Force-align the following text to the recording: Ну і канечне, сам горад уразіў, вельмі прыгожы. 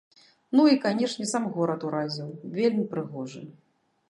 Ну 0.59 0.63
і 0.69 0.79
канечне, 0.85 1.25
сам 1.33 1.45
горад 1.57 1.87
уразіў, 1.89 2.33
вельмі 2.57 2.89
прыгожы. 2.97 3.45